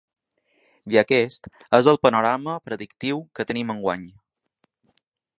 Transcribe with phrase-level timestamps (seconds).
[0.93, 1.49] I aquest
[1.79, 4.07] és el panorama predictiu que tenim enguany.